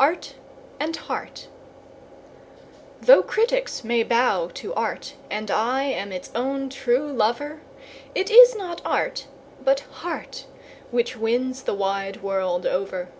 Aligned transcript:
ART 0.00 0.34
AND 0.80 0.96
HEART. 0.96 1.46
Though 3.00 3.22
critics 3.22 3.84
may 3.84 4.02
bow 4.02 4.48
to 4.54 4.74
art, 4.74 5.14
and 5.30 5.52
I 5.52 5.84
am 5.84 6.10
its 6.10 6.32
own 6.34 6.68
true 6.68 7.12
lover, 7.12 7.60
It 8.12 8.28
is 8.28 8.56
not 8.56 8.82
art, 8.84 9.28
but 9.62 9.84
heart, 10.02 10.46
which 10.90 11.16
wins 11.16 11.62
the 11.62 11.74
wide 11.74 12.24
world 12.24 12.66
over. 12.66 13.10